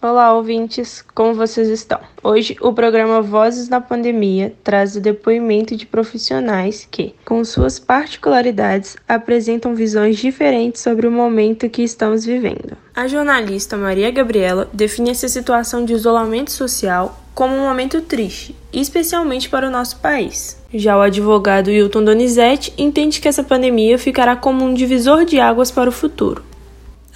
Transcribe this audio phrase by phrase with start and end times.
[0.00, 1.98] Olá, ouvintes, como vocês estão?
[2.22, 8.96] Hoje, o programa Vozes na Pandemia traz o depoimento de profissionais que, com suas particularidades,
[9.08, 12.76] apresentam visões diferentes sobre o momento que estamos vivendo.
[12.94, 19.48] A jornalista Maria Gabriela define essa situação de isolamento social como um momento triste, especialmente
[19.48, 20.62] para o nosso país.
[20.72, 25.72] Já o advogado Hilton Donizete entende que essa pandemia ficará como um divisor de águas
[25.72, 26.44] para o futuro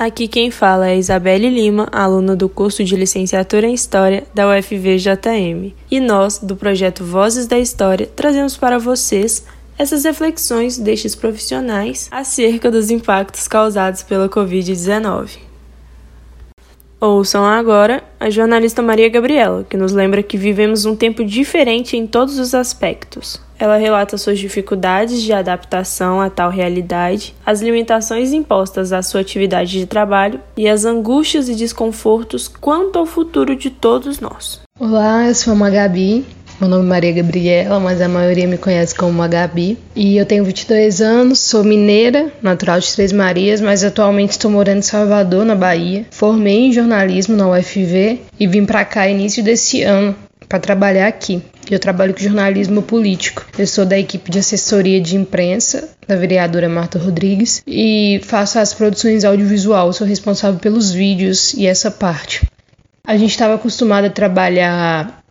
[0.04, 5.72] Aqui quem fala é Isabelle Lima, aluna do curso de licenciatura em História da UFVJM.
[5.88, 9.46] E nós, do projeto Vozes da História, trazemos para vocês
[9.78, 15.51] essas reflexões destes profissionais acerca dos impactos causados pela Covid-19.
[17.04, 22.06] Ouçam agora a jornalista Maria Gabriela, que nos lembra que vivemos um tempo diferente em
[22.06, 23.40] todos os aspectos.
[23.58, 29.80] Ela relata suas dificuldades de adaptação a tal realidade, as limitações impostas à sua atividade
[29.80, 34.60] de trabalho e as angústias e desconfortos quanto ao futuro de todos nós.
[34.78, 36.24] Olá, eu sou a Gabi.
[36.62, 39.76] Meu nome é Maria Gabriela, mas a maioria me conhece como Gabi.
[39.96, 44.78] E eu tenho 22 anos, sou mineira, natural de Três Marias, mas atualmente estou morando
[44.78, 46.06] em Salvador, na Bahia.
[46.12, 50.14] Formei em jornalismo na UFV e vim para cá início desse ano
[50.48, 51.42] para trabalhar aqui.
[51.68, 53.44] Eu trabalho com jornalismo político.
[53.58, 58.72] Eu sou da equipe de assessoria de imprensa da vereadora Marta Rodrigues e faço as
[58.72, 59.92] produções audiovisual.
[59.92, 62.46] Sou responsável pelos vídeos e essa parte.
[63.04, 65.21] A gente estava acostumado a trabalhar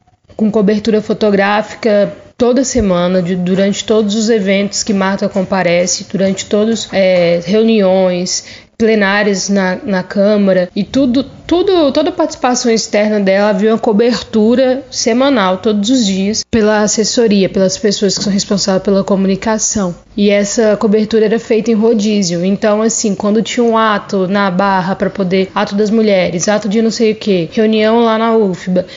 [0.41, 6.89] com cobertura fotográfica toda semana, de, durante todos os eventos que Marta comparece, durante todas
[6.91, 8.43] é, reuniões,
[8.75, 14.83] plenárias na, na Câmara e tudo, tudo, toda a participação externa dela havia uma cobertura
[14.89, 19.93] semanal, todos os dias, pela assessoria, pelas pessoas que são responsáveis pela comunicação.
[20.17, 22.43] E essa cobertura era feita em rodízio.
[22.43, 26.81] Então, assim, quando tinha um ato na Barra para poder, ato das mulheres, ato de
[26.81, 28.87] não sei o que, reunião lá na UFBA,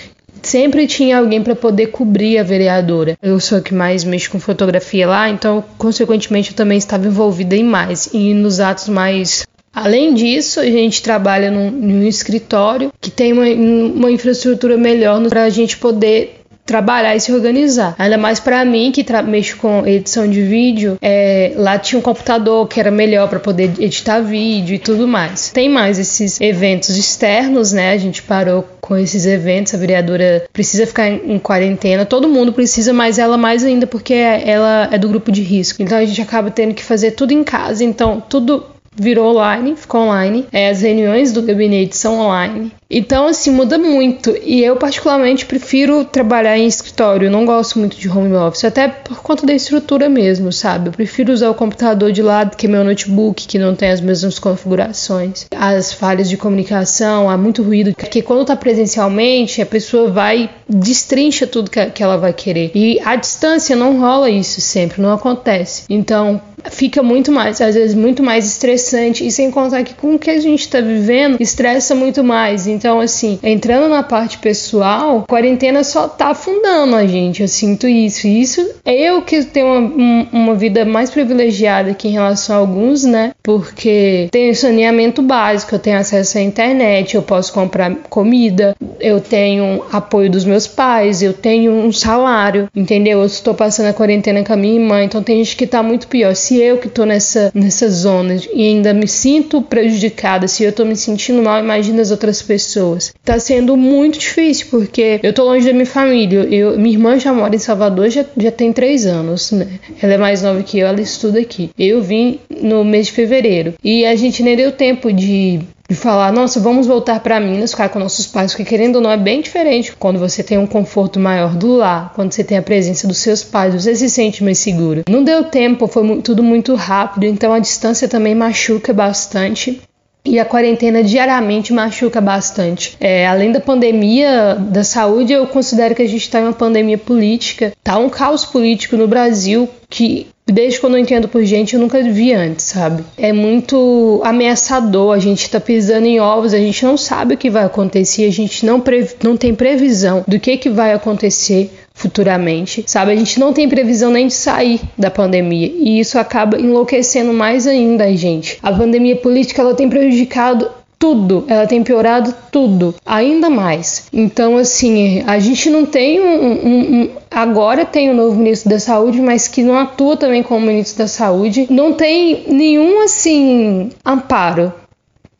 [0.48, 3.16] sempre tinha alguém para poder cobrir a vereadora.
[3.22, 7.56] Eu sou a que mais mexe com fotografia lá, então, consequentemente, eu também estava envolvida
[7.56, 9.44] em mais e nos atos mais
[9.74, 15.42] Além disso, a gente trabalha num, num escritório que tem uma, uma infraestrutura melhor para
[15.42, 17.94] a gente poder trabalhar e se organizar.
[17.98, 22.66] Ainda mais para mim que mexo com edição de vídeo, é, lá tinha um computador
[22.66, 25.50] que era melhor para poder editar vídeo e tudo mais.
[25.50, 27.92] Tem mais esses eventos externos, né?
[27.92, 32.52] A gente parou com esses eventos, a vereadora precisa ficar em, em quarentena, todo mundo
[32.52, 35.82] precisa, mas ela mais ainda porque ela é do grupo de risco.
[35.82, 40.02] Então a gente acaba tendo que fazer tudo em casa, então tudo virou online, ficou
[40.02, 40.46] online.
[40.52, 42.72] É, as reuniões do gabinete são online.
[42.90, 44.36] Então, assim, muda muito.
[44.42, 47.30] E eu, particularmente, prefiro trabalhar em escritório.
[47.30, 50.88] Não gosto muito de home office, até por conta da estrutura mesmo, sabe?
[50.88, 54.38] Eu prefiro usar o computador de lado que meu notebook, que não tem as mesmas
[54.38, 55.46] configurações.
[55.54, 57.94] As falhas de comunicação, há muito ruído.
[57.94, 62.70] Porque quando tá presencialmente, a pessoa vai, destrincha tudo que, que ela vai querer.
[62.74, 65.84] E à distância não rola isso sempre, não acontece.
[65.88, 66.40] Então,
[66.70, 69.26] fica muito mais, às vezes, muito mais estressante.
[69.26, 72.66] E sem contar que com o que a gente tá vivendo, estressa muito mais.
[72.74, 77.42] Então, assim, entrando na parte pessoal, quarentena só tá afundando a gente.
[77.42, 78.26] Eu sinto isso.
[78.26, 82.58] E isso é eu que tenho uma, uma vida mais privilegiada aqui em relação a
[82.58, 83.32] alguns, né?
[83.42, 89.84] Porque tenho saneamento básico, eu tenho acesso à internet, eu posso comprar comida, eu tenho
[89.92, 93.20] apoio dos meus pais, eu tenho um salário, entendeu?
[93.20, 96.08] Eu estou passando a quarentena com a minha irmã, então tem gente que tá muito
[96.08, 96.34] pior.
[96.34, 100.84] Se eu que tô nessa, nessa zona e ainda me sinto prejudicada, se eu tô
[100.84, 103.14] me sentindo mal, imagina as outras pessoas pessoas.
[103.24, 106.40] Tá sendo muito difícil, porque eu tô longe da minha família.
[106.40, 109.68] Eu, minha irmã já mora em Salvador, já, já tem três anos, né?
[110.02, 111.70] Ela é mais nova que eu, ela estuda aqui.
[111.78, 113.74] Eu vim no mês de fevereiro.
[113.82, 117.90] E a gente nem deu tempo de de falar, nossa, vamos voltar para Minas, ficar
[117.90, 121.20] com nossos pais, porque querendo ou não é bem diferente quando você tem um conforto
[121.20, 124.58] maior do lar, quando você tem a presença dos seus pais, você se sente mais
[124.58, 125.02] seguro.
[125.06, 129.82] Não deu tempo, foi tudo muito rápido, então a distância também machuca bastante.
[130.24, 132.96] E a quarentena diariamente machuca bastante.
[132.98, 136.96] É, além da pandemia da saúde, eu considero que a gente está em uma pandemia
[136.96, 137.72] política.
[137.82, 142.02] Tá um caos político no Brasil que desde quando eu entendo por gente, eu nunca
[142.02, 143.04] vi antes, sabe?
[143.16, 147.48] É muito ameaçador, a gente tá pisando em ovos, a gente não sabe o que
[147.48, 148.82] vai acontecer, a gente não,
[149.22, 153.12] não tem previsão do que, que vai acontecer futuramente, sabe?
[153.12, 157.66] A gente não tem previsão nem de sair da pandemia e isso acaba enlouquecendo mais
[157.66, 158.58] ainda a gente.
[158.62, 160.68] A pandemia política ela tem prejudicado
[160.98, 164.06] tudo, ela tem piorado tudo, ainda mais.
[164.12, 168.78] Então, assim, a gente não tem um, um, um, Agora tem o novo ministro da
[168.78, 171.66] Saúde, mas que não atua também como ministro da Saúde.
[171.68, 174.72] Não tem nenhum, assim, amparo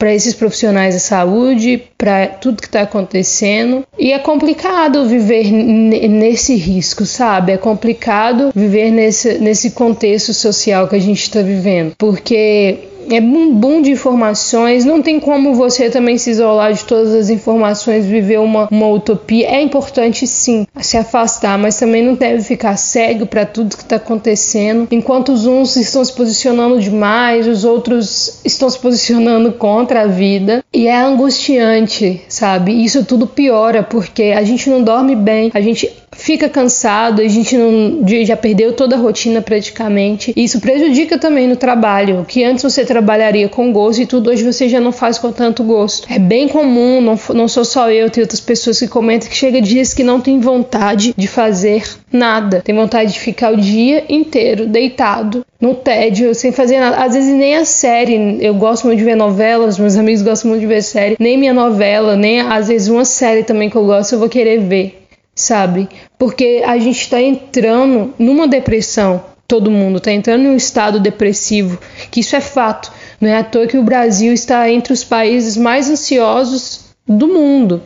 [0.05, 3.87] para esses profissionais da saúde, para tudo que está acontecendo.
[3.99, 7.53] E é complicado viver nesse risco, sabe?
[7.53, 12.81] É complicado viver nesse, nesse contexto social que a gente está vivendo, porque
[13.11, 17.31] é um boom de informações, não tem como você também se isolar de todas as
[17.31, 19.49] informações, viver uma, uma utopia.
[19.49, 23.97] É importante sim se afastar, mas também não deve ficar cego para tudo que está
[23.97, 24.89] acontecendo.
[24.91, 30.65] Enquanto os uns estão se posicionando demais, os outros estão se posicionando contra a vida.
[30.73, 32.85] E é angustiante, sabe?
[32.85, 37.57] Isso tudo piora porque a gente não dorme bem, a gente fica cansado, a gente
[37.57, 40.33] não, já perdeu toda a rotina praticamente.
[40.37, 44.69] Isso prejudica também no trabalho, que antes você trabalharia com gosto e tudo, hoje você
[44.69, 46.07] já não faz com tanto gosto.
[46.11, 49.61] É bem comum, não, não sou só eu, tem outras pessoas que comentam que chega
[49.61, 54.67] dias que não tem vontade de fazer nada, tem vontade de ficar o dia inteiro
[54.67, 56.97] deitado no tédio, sem fazer nada.
[56.97, 60.61] Às vezes nem a série, eu gosto muito de ver novelas, meus amigos gostam muito
[60.61, 64.13] de ver série, nem minha novela, nem às vezes uma série também que eu gosto,
[64.15, 65.04] eu vou querer ver
[65.35, 65.89] sabe?
[66.19, 71.79] Porque a gente está entrando numa depressão, todo mundo está entrando em um estado depressivo,
[72.11, 72.93] que isso é fato.
[73.21, 77.83] Não é à toa que o Brasil está entre os países mais ansiosos do mundo,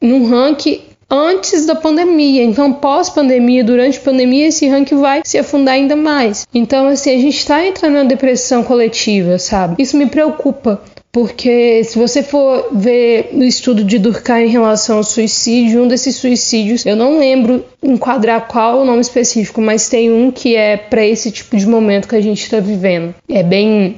[0.00, 0.82] num ranking
[1.12, 2.42] antes da pandemia.
[2.42, 6.46] Então, pós-pandemia, durante a pandemia, esse ranking vai se afundar ainda mais.
[6.54, 9.82] Então, assim, a gente está entrando numa depressão coletiva, sabe?
[9.82, 10.80] Isso me preocupa,
[11.12, 16.16] porque se você for ver no estudo de Durkheim em relação ao suicídio, um desses
[16.16, 21.04] suicídios, eu não lembro enquadrar qual o nome específico, mas tem um que é para
[21.04, 23.14] esse tipo de momento que a gente está vivendo.
[23.28, 23.96] É bem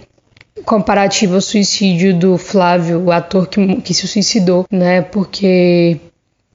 [0.64, 5.00] comparativo ao suicídio do Flávio, o ator que, que se suicidou, né?
[5.02, 6.00] Porque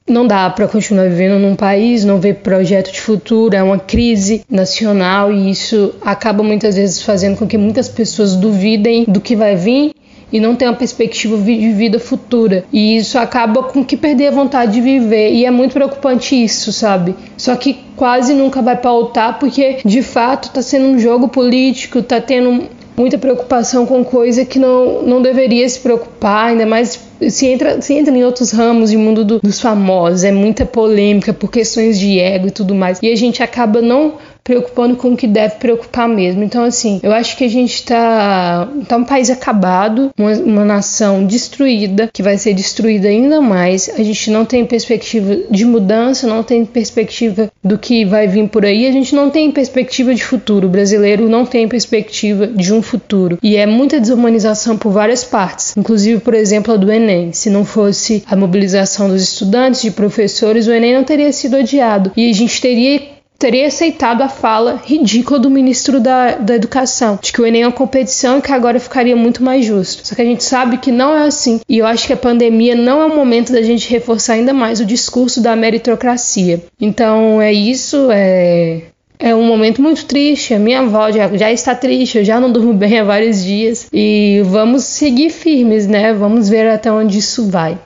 [0.06, 4.42] não dá para continuar vivendo num país, não ver projeto de futuro, é uma crise
[4.50, 9.56] nacional e isso acaba muitas vezes fazendo com que muitas pessoas duvidem do que vai
[9.56, 9.94] vir
[10.32, 12.64] e não tem uma perspectiva de vida futura.
[12.72, 15.32] E isso acaba com que perder a vontade de viver.
[15.32, 17.14] E é muito preocupante isso, sabe?
[17.36, 22.20] Só que quase nunca vai pautar porque de fato está sendo um jogo político, está
[22.20, 27.80] tendo muita preocupação com coisa que não, não deveria se preocupar, ainda mais se entra,
[27.80, 31.98] se entra em outros ramos de mundo do, dos famosos, é muita polêmica por questões
[31.98, 32.98] de ego e tudo mais.
[33.02, 36.42] E a gente acaba não preocupando com o que deve preocupar mesmo.
[36.42, 41.24] Então, assim, eu acho que a gente está tá um país acabado, uma, uma, nação
[41.24, 43.88] destruída, que vai ser destruída ainda mais.
[43.88, 48.64] A gente não tem perspectiva de mudança, não tem perspectiva do que vai vir por
[48.64, 50.66] aí, a gente não tem perspectiva de futuro.
[50.66, 53.38] O brasileiro não tem perspectiva de um futuro.
[53.42, 57.32] E é muita desumanização por várias partes, inclusive, por exemplo, a do Enem.
[57.32, 62.12] Se não fosse a mobilização dos estudantes, de professores, o Enem não teria sido adiado.
[62.16, 67.32] E a gente teria teria aceitado a fala ridícula do ministro da, da Educação, de
[67.32, 70.06] que o Enem é uma competição e que agora ficaria muito mais justo.
[70.06, 71.58] Só que a gente sabe que não é assim.
[71.66, 74.78] E eu acho que a pandemia não é o momento da gente reforçar ainda mais
[74.78, 76.62] o discurso da meritocracia.
[76.78, 78.82] Então é isso, é.
[79.18, 80.54] É um momento muito triste.
[80.54, 83.86] A minha avó já, já está triste, eu já não durmo bem há vários dias.
[83.92, 86.12] E vamos seguir firmes, né?
[86.12, 87.78] Vamos ver até onde isso vai.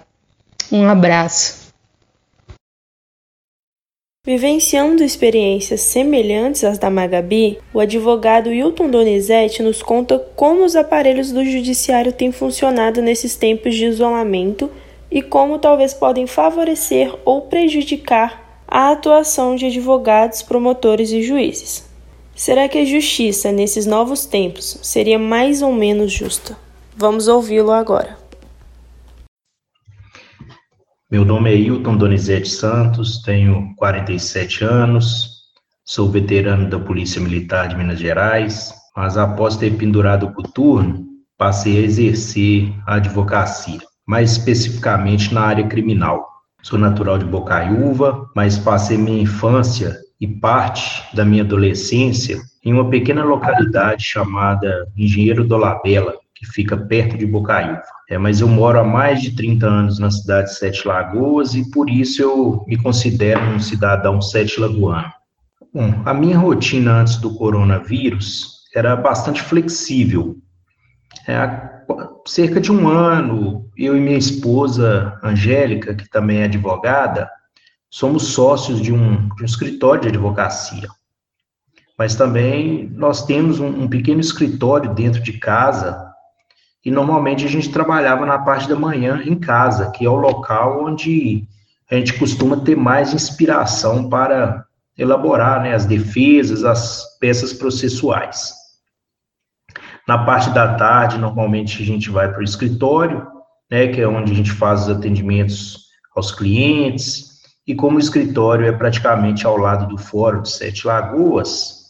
[0.71, 1.64] Um abraço.
[4.27, 11.31] Vivenciando experiências semelhantes às da Magabi, o advogado Hilton Donizete nos conta como os aparelhos
[11.31, 14.71] do judiciário têm funcionado nesses tempos de isolamento
[15.11, 21.85] e como talvez podem favorecer ou prejudicar a atuação de advogados, promotores e juízes.
[22.35, 26.57] Será que a justiça nesses novos tempos seria mais ou menos justa?
[26.97, 28.24] Vamos ouvi-lo agora.
[31.15, 35.45] Meu nome é Hilton Donizete Santos, tenho 47 anos,
[35.85, 41.07] sou veterano da Polícia Militar de Minas Gerais, mas após ter pendurado o coturno,
[41.39, 46.27] passei a exercer a advocacia, mais especificamente na área criminal.
[46.63, 52.91] Sou natural de Bocaiúva, mas passei minha infância e parte da minha adolescência em uma
[52.91, 57.83] pequena localidade chamada Engenheiro Dolabella, que fica perto de Bocaiúva.
[58.09, 61.71] É, mas eu moro há mais de 30 anos na cidade de Sete Lagoas e
[61.71, 65.13] por isso eu me considero um cidadão sete lagoano.
[65.73, 70.37] Bom, a minha rotina antes do coronavírus era bastante flexível.
[71.27, 71.71] É, há
[72.27, 77.31] cerca de um ano, eu e minha esposa, Angélica, que também é advogada,
[77.91, 80.89] somos sócios de um, de um escritório de advocacia.
[81.99, 86.14] Mas também nós temos um, um pequeno escritório dentro de casa
[86.85, 90.85] e normalmente a gente trabalhava na parte da manhã em casa, que é o local
[90.85, 91.45] onde
[91.91, 98.53] a gente costuma ter mais inspiração para elaborar né, as defesas, as peças processuais.
[100.07, 103.27] Na parte da tarde, normalmente a gente vai para o escritório,
[103.71, 107.35] né, que é onde a gente faz os atendimentos aos clientes,
[107.67, 111.84] e como o escritório é praticamente ao lado do Fórum de Sete Lagoas,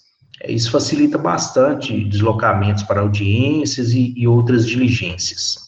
[0.52, 5.58] isso facilita bastante deslocamentos para audiências e, e outras diligências.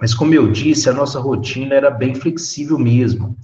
[0.00, 3.36] Mas, como eu disse, a nossa rotina era bem flexível mesmo.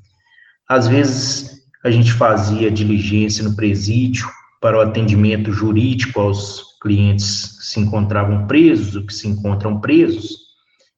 [0.68, 4.28] Às vezes, a gente fazia diligência no presídio
[4.60, 10.50] para o atendimento jurídico aos clientes que se encontravam presos ou que se encontram presos,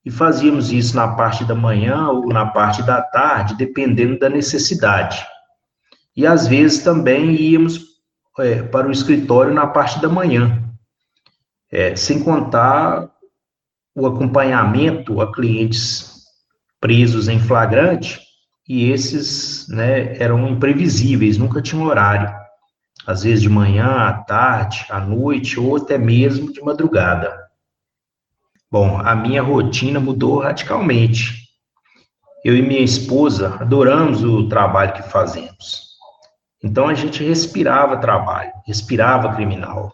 [0.05, 5.25] e fazíamos isso na parte da manhã ou na parte da tarde, dependendo da necessidade.
[6.17, 7.92] E às vezes também íamos
[8.39, 10.63] é, para o escritório na parte da manhã,
[11.71, 13.11] é, sem contar
[13.95, 16.25] o acompanhamento a clientes
[16.81, 18.21] presos em flagrante,
[18.69, 22.33] e esses né, eram imprevisíveis, nunca tinham horário.
[23.07, 27.37] Às vezes de manhã, à tarde, à noite, ou até mesmo de madrugada.
[28.71, 31.43] Bom, a minha rotina mudou radicalmente.
[32.45, 35.92] Eu e minha esposa adoramos o trabalho que fazemos.
[36.63, 39.93] Então a gente respirava trabalho, respirava criminal.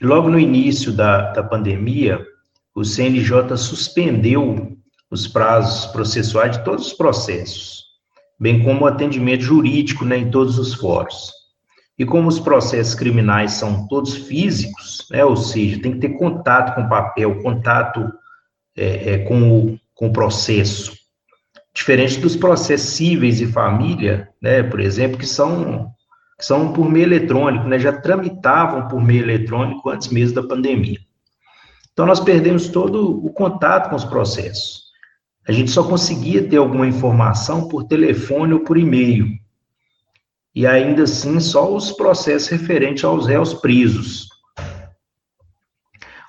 [0.00, 2.24] E logo no início da, da pandemia,
[2.74, 4.76] o CNJ suspendeu
[5.10, 7.84] os prazos processuais de todos os processos,
[8.38, 11.32] bem como o atendimento jurídico né, em todos os fóruns.
[11.98, 16.74] E como os processos criminais são todos físicos, né, ou seja, tem que ter contato
[16.74, 18.12] com o papel, contato
[18.76, 20.92] é, é, com, o, com o processo.
[21.76, 25.92] Diferente dos processos cíveis e família, né, por exemplo, que são
[26.38, 30.98] que são por meio eletrônico, né, já tramitavam por meio eletrônico antes mesmo da pandemia.
[31.92, 34.84] Então, nós perdemos todo o contato com os processos.
[35.48, 39.28] A gente só conseguia ter alguma informação por telefone ou por e-mail.
[40.54, 44.28] E ainda assim, só os processos referentes aos réus presos.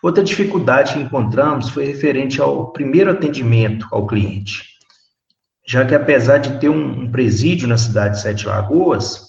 [0.02, 4.77] Outra dificuldade que encontramos foi referente ao primeiro atendimento ao cliente.
[5.68, 9.28] Já que, apesar de ter um, presídio na cidade de Sete Lagoas,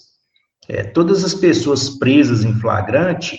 [0.69, 3.37] é, todas as pessoas presas em flagrante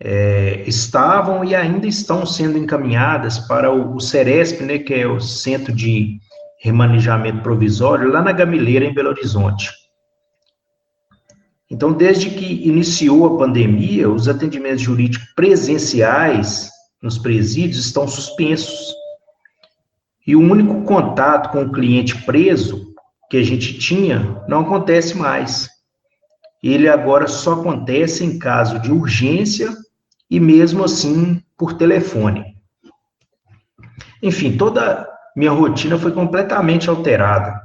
[0.00, 5.20] é, estavam e ainda estão sendo encaminhadas para o, o CERESP, né, que é o
[5.20, 6.18] Centro de
[6.62, 9.70] Remanejamento Provisório, lá na Gamileira, em Belo Horizonte.
[11.70, 16.70] Então, desde que iniciou a pandemia, os atendimentos jurídicos presenciais
[17.02, 18.94] nos presídios estão suspensos.
[20.26, 22.94] E o único contato com o cliente preso
[23.30, 25.74] que a gente tinha não acontece mais
[26.64, 29.70] ele agora só acontece em caso de urgência
[30.30, 32.56] e mesmo assim por telefone.
[34.22, 37.60] Enfim, toda minha rotina foi completamente alterada.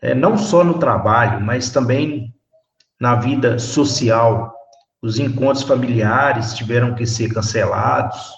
[0.00, 2.32] É, não só no trabalho, mas também
[3.00, 4.54] na vida social.
[5.02, 8.30] Os encontros familiares tiveram que ser cancelados.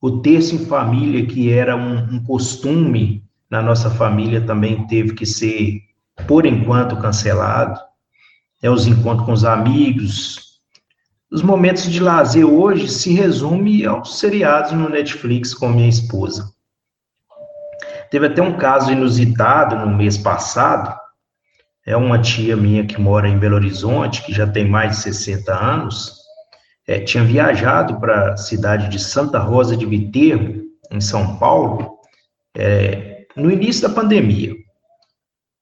[0.00, 5.26] O terço em família, que era um, um costume na nossa família, também teve que
[5.26, 5.82] ser,
[6.26, 7.78] por enquanto, cancelado
[8.62, 10.60] é os encontros com os amigos.
[11.30, 16.52] Os momentos de lazer hoje se resume aos seriados no Netflix com minha esposa.
[18.10, 20.98] Teve até um caso inusitado no mês passado.
[21.86, 25.54] É uma tia minha que mora em Belo Horizonte, que já tem mais de 60
[25.54, 26.19] anos,
[26.90, 31.98] é, tinha viajado para a cidade de Santa Rosa de Viterbo, em São Paulo,
[32.56, 34.56] é, no início da pandemia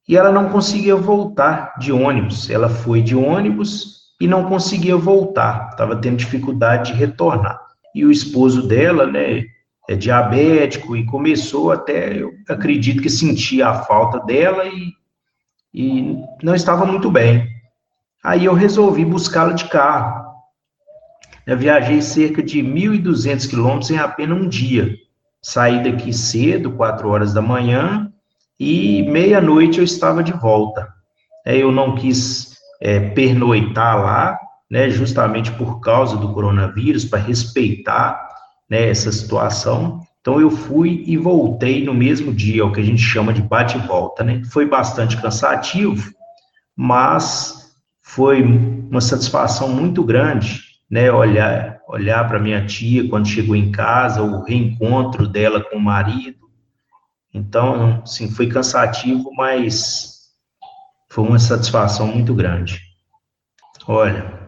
[0.08, 2.48] e ela não conseguia voltar de ônibus.
[2.48, 7.60] Ela foi de ônibus e não conseguia voltar, estava tendo dificuldade de retornar.
[7.94, 9.44] E o esposo dela, né,
[9.86, 14.94] é diabético e começou até, eu acredito que sentia a falta dela e,
[15.74, 17.46] e não estava muito bem.
[18.24, 20.27] Aí eu resolvi buscá-la de carro.
[21.48, 24.94] Eu viajei cerca de 1.200 quilômetros em apenas um dia.
[25.40, 28.12] Saí daqui cedo, 4 horas da manhã,
[28.60, 30.86] e meia-noite eu estava de volta.
[31.46, 34.38] É, eu não quis é, pernoitar lá,
[34.70, 38.28] né, justamente por causa do coronavírus, para respeitar
[38.68, 40.02] né, essa situação.
[40.20, 44.22] Então eu fui e voltei no mesmo dia, o que a gente chama de bate-volta,
[44.22, 44.42] né?
[44.50, 46.12] Foi bastante cansativo,
[46.76, 53.72] mas foi uma satisfação muito grande, né, olhar olhar para minha tia quando chegou em
[53.72, 56.48] casa, o reencontro dela com o marido.
[57.32, 60.28] Então, sim, foi cansativo, mas
[61.08, 62.80] foi uma satisfação muito grande.
[63.86, 64.38] Olha,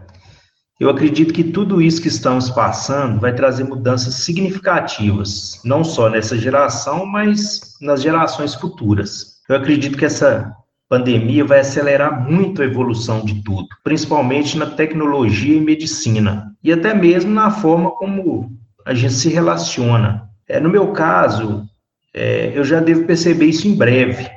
[0.78, 6.36] eu acredito que tudo isso que estamos passando vai trazer mudanças significativas, não só nessa
[6.36, 9.40] geração, mas nas gerações futuras.
[9.48, 10.54] Eu acredito que essa
[10.90, 16.92] pandemia vai acelerar muito a evolução de tudo, principalmente na tecnologia e medicina, e até
[16.92, 20.28] mesmo na forma como a gente se relaciona.
[20.48, 21.64] É, no meu caso,
[22.12, 24.28] é, eu já devo perceber isso em breve,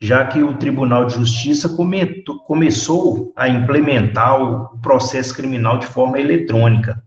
[0.00, 6.18] já que o Tribunal de Justiça comentou, começou a implementar o processo criminal de forma
[6.18, 7.02] eletrônica.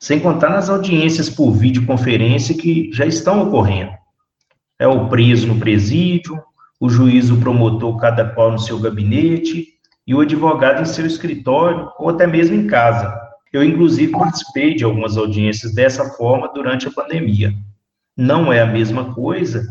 [0.00, 3.92] Sem contar nas audiências por videoconferência que já estão ocorrendo.
[4.76, 6.36] É o preso no presídio,
[6.78, 9.68] o juiz, o promotor, cada qual no seu gabinete,
[10.06, 13.18] e o advogado em seu escritório, ou até mesmo em casa.
[13.52, 17.52] Eu, inclusive, participei de algumas audiências dessa forma durante a pandemia.
[18.16, 19.66] Não é a mesma coisa,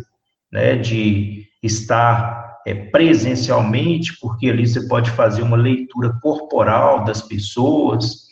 [0.52, 8.26] né, de estar é, presencialmente, porque ali você pode fazer uma leitura corporal das pessoas,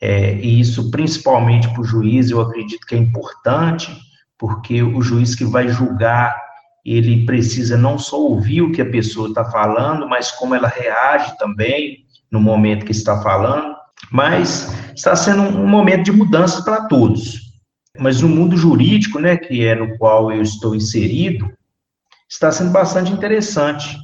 [0.00, 3.96] é, e isso principalmente para o juiz, eu acredito que é importante,
[4.38, 6.36] porque o juiz que vai julgar
[6.84, 11.36] ele precisa não só ouvir o que a pessoa está falando, mas como ela reage
[11.38, 13.76] também no momento que está falando.
[14.10, 17.52] Mas está sendo um momento de mudança para todos.
[17.98, 21.48] Mas no mundo jurídico, né, que é no qual eu estou inserido,
[22.28, 23.96] está sendo bastante interessante.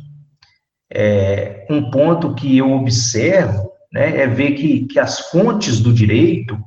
[0.92, 6.58] É, um ponto que eu observo né, é ver que, que as fontes do direito,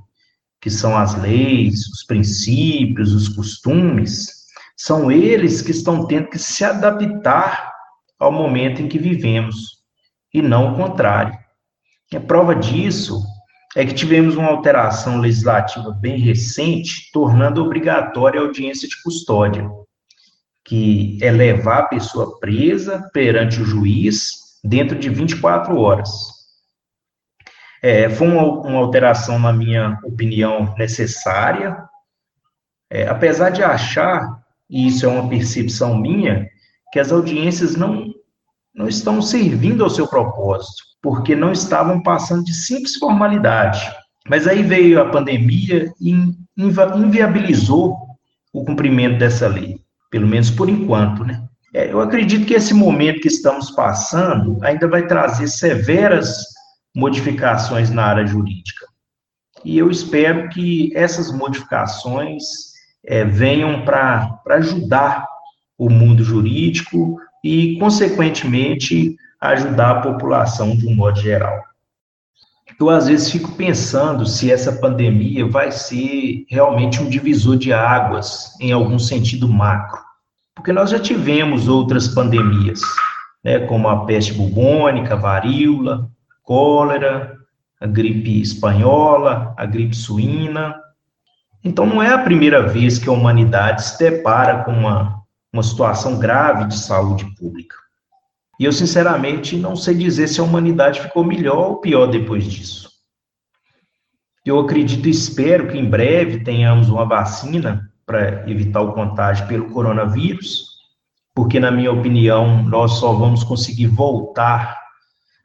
[0.60, 4.41] que são as leis, os princípios, os costumes,
[4.84, 7.72] são eles que estão tendo que se adaptar
[8.20, 9.84] ao momento em que vivemos,
[10.34, 11.38] e não o contrário.
[12.12, 13.22] E a prova disso
[13.76, 19.70] é que tivemos uma alteração legislativa bem recente, tornando obrigatória a audiência de custódia,
[20.66, 26.10] que é levar a pessoa presa perante o juiz dentro de 24 horas.
[27.84, 31.78] É, foi uma, uma, alteração, na minha opinião, necessária,
[32.90, 34.41] é, apesar de achar
[34.72, 36.48] e isso é uma percepção minha,
[36.94, 38.06] que as audiências não,
[38.74, 43.82] não estão servindo ao seu propósito, porque não estavam passando de simples formalidade.
[44.30, 46.16] Mas aí veio a pandemia e
[46.58, 47.98] inviabilizou
[48.54, 49.78] o cumprimento dessa lei,
[50.10, 51.44] pelo menos por enquanto, né?
[51.74, 56.44] É, eu acredito que esse momento que estamos passando ainda vai trazer severas
[56.96, 58.86] modificações na área jurídica.
[59.64, 62.71] E eu espero que essas modificações
[63.06, 65.28] é, venham para ajudar
[65.78, 71.64] o mundo jurídico e, consequentemente, ajudar a população de um modo geral.
[72.80, 78.56] Eu, às vezes, fico pensando se essa pandemia vai ser realmente um divisor de águas,
[78.60, 80.00] em algum sentido macro.
[80.56, 82.82] Porque nós já tivemos outras pandemias,
[83.44, 86.10] né, como a peste bubônica, a varíola,
[86.44, 87.38] cólera,
[87.80, 90.76] a gripe espanhola, a gripe suína,
[91.64, 95.22] então, não é a primeira vez que a humanidade se depara com uma,
[95.54, 97.76] uma situação grave de saúde pública.
[98.60, 102.90] E eu, sinceramente, não sei dizer se a humanidade ficou melhor ou pior depois disso.
[104.44, 109.70] Eu acredito e espero que em breve tenhamos uma vacina para evitar o contágio pelo
[109.70, 110.72] coronavírus,
[111.34, 114.80] porque, na minha opinião, nós só vamos conseguir voltar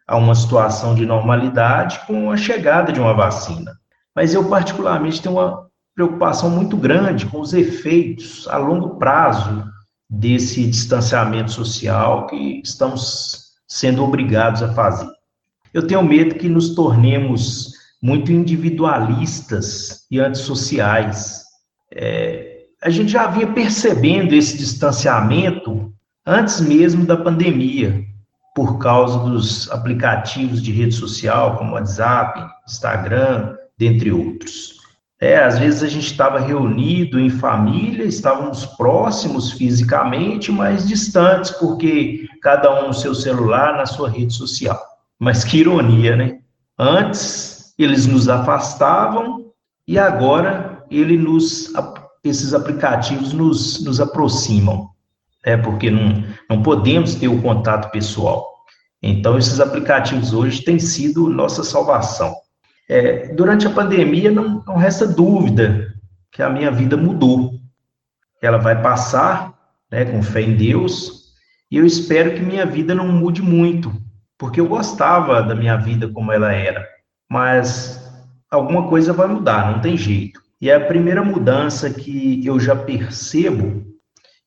[0.06, 3.78] a uma situação de normalidade com a chegada de uma vacina.
[4.14, 5.65] Mas eu, particularmente, tenho uma
[5.96, 9.64] preocupação muito grande com os efeitos a longo prazo
[10.08, 15.10] desse distanciamento social que estamos sendo obrigados a fazer.
[15.72, 21.42] Eu tenho medo que nos tornemos muito individualistas e antissociais.
[21.90, 25.92] É, a gente já vinha percebendo esse distanciamento
[26.26, 28.04] antes mesmo da pandemia,
[28.54, 34.76] por causa dos aplicativos de rede social, como WhatsApp, Instagram, dentre outros.
[35.20, 42.26] É, às vezes a gente estava reunido em família, estávamos próximos fisicamente, mas distantes, porque
[42.42, 44.78] cada um no seu celular, na sua rede social.
[45.18, 46.40] Mas que ironia, né?
[46.78, 49.52] Antes eles nos afastavam
[49.88, 51.72] e agora ele nos,
[52.22, 54.90] esses aplicativos nos, nos aproximam,
[55.44, 58.46] é porque não, não podemos ter o contato pessoal.
[59.02, 62.34] Então, esses aplicativos hoje têm sido nossa salvação.
[62.88, 65.92] É, durante a pandemia, não, não resta dúvida
[66.30, 67.54] que a minha vida mudou.
[68.42, 69.54] Ela vai passar,
[69.90, 71.32] né, com fé em Deus,
[71.70, 73.92] e eu espero que minha vida não mude muito,
[74.38, 76.86] porque eu gostava da minha vida como ela era,
[77.28, 78.00] mas
[78.50, 80.40] alguma coisa vai mudar, não tem jeito.
[80.60, 83.84] E a primeira mudança que eu já percebo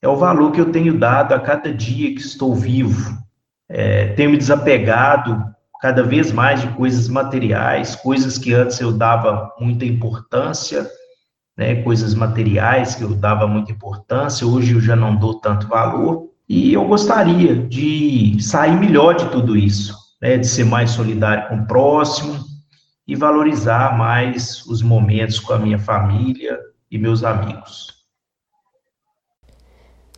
[0.02, 3.18] é o valor que eu tenho dado a cada dia que estou vivo.
[3.68, 5.44] É, tenho me desapegado
[5.80, 10.90] cada vez mais de coisas materiais, coisas que antes eu dava muita importância,
[11.58, 16.30] né, coisas materiais que eu dava muita importância, hoje eu já não dou tanto valor.
[16.48, 21.58] E eu gostaria de sair melhor de tudo isso, né, de ser mais solidário com
[21.58, 22.44] o próximo
[23.08, 26.60] e valorizar mais os momentos com a minha família
[26.92, 28.00] e meus amigos.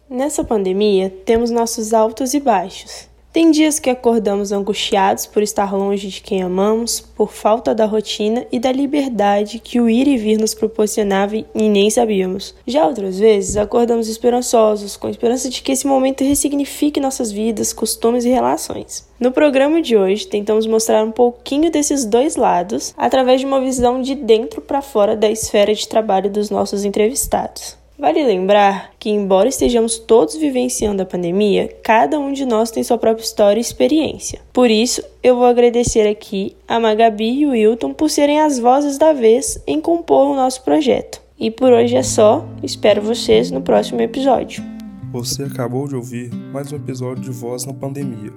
[0.10, 3.11] Nessa pandemia, temos nossos altos e baixos.
[3.34, 8.46] Tem dias que acordamos angustiados por estar longe de quem amamos, por falta da rotina
[8.52, 12.54] e da liberdade que o ir e vir nos proporcionava e nem sabíamos.
[12.68, 18.26] Já outras vezes, acordamos esperançosos, com esperança de que esse momento ressignifique nossas vidas, costumes
[18.26, 19.08] e relações.
[19.18, 24.02] No programa de hoje, tentamos mostrar um pouquinho desses dois lados através de uma visão
[24.02, 27.80] de dentro para fora da esfera de trabalho dos nossos entrevistados.
[28.02, 32.98] Vale lembrar que, embora estejamos todos vivenciando a pandemia, cada um de nós tem sua
[32.98, 34.42] própria história e experiência.
[34.52, 38.98] Por isso, eu vou agradecer aqui a Magabi e o Wilton por serem as vozes
[38.98, 41.22] da vez em compor o nosso projeto.
[41.38, 44.64] E por hoje é só, espero vocês no próximo episódio.
[45.12, 48.34] Você acabou de ouvir mais um episódio de Voz na Pandemia,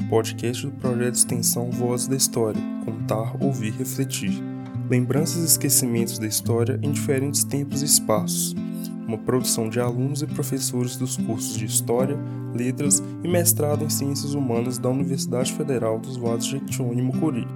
[0.00, 4.32] um podcast do projeto de extensão Voz da História Contar, Ouvir, Refletir.
[4.88, 8.54] Lembranças e esquecimentos da história em diferentes tempos e espaços
[9.12, 12.18] uma produção de alunos e professores dos cursos de História,
[12.54, 17.46] Letras e Mestrado em Ciências Humanas da Universidade Federal dos Vales de Jequitinhonha e Mucuri.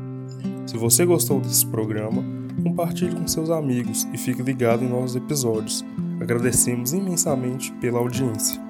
[0.67, 2.23] Se você gostou desse programa,
[2.63, 5.85] compartilhe com seus amigos e fique ligado em nossos episódios.
[6.21, 8.66] Agradecemos imensamente pela audiência.